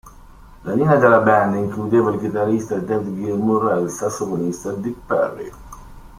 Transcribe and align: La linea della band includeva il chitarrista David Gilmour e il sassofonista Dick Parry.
La 0.63 0.73
linea 0.73 0.97
della 0.97 1.19
band 1.19 1.57
includeva 1.63 2.09
il 2.11 2.19
chitarrista 2.19 2.75
David 2.79 3.17
Gilmour 3.23 3.71
e 3.73 3.81
il 3.81 3.91
sassofonista 3.91 4.71
Dick 4.73 4.99
Parry. 5.05 5.51